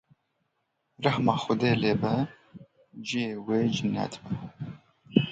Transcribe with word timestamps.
Rehma 1.03 1.33
Xwedê 1.41 1.71
lê 1.83 1.93
be, 2.01 2.13
ciyê 3.07 3.27
wê 3.45 3.57
cinet 3.75 4.13
be. 4.21 4.33